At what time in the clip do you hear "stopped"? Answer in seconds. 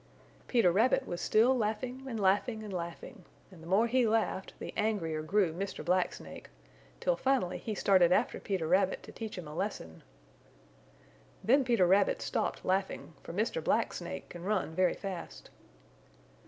12.23-12.65